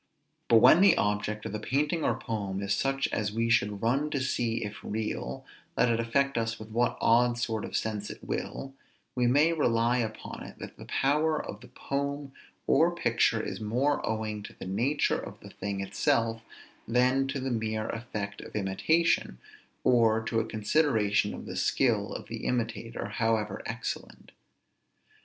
But 0.47 0.61
when 0.61 0.81
the 0.81 0.97
object 0.97 1.45
of 1.45 1.51
the 1.51 1.59
painting 1.59 2.03
or 2.03 2.17
poem 2.17 2.59
is 2.63 2.73
such 2.73 3.07
as 3.13 3.31
we 3.31 3.51
should 3.51 3.83
run 3.83 4.09
to 4.09 4.19
see 4.19 4.63
if 4.63 4.79
real, 4.83 5.45
let 5.77 5.89
it 5.91 5.99
affect 5.99 6.39
us 6.39 6.57
with 6.57 6.69
what 6.71 6.97
odd 6.99 7.37
sort 7.37 7.63
of 7.63 7.77
sense 7.77 8.09
it 8.09 8.23
will, 8.23 8.73
we 9.13 9.27
may 9.27 9.53
rely 9.53 9.99
upon 9.99 10.41
it 10.41 10.57
that 10.57 10.77
the 10.77 10.85
power 10.85 11.39
of 11.45 11.61
the 11.61 11.67
poem 11.67 12.31
or 12.65 12.95
picture 12.95 13.41
is 13.43 13.61
more 13.61 14.03
owing 14.03 14.41
to 14.41 14.53
the 14.53 14.65
nature 14.65 15.19
of 15.19 15.39
the 15.41 15.51
thing 15.51 15.81
itself 15.81 16.41
than 16.87 17.27
to 17.27 17.39
the 17.39 17.51
mere 17.51 17.87
effect 17.89 18.41
of 18.41 18.55
imitation, 18.55 19.37
or 19.83 20.19
to 20.23 20.39
a 20.39 20.47
consideration 20.47 21.31
of 21.31 21.45
the 21.45 21.55
skill 21.55 22.11
of 22.11 22.25
the 22.27 22.45
imitator, 22.47 23.05
however 23.05 23.61
excellent. 23.67 24.31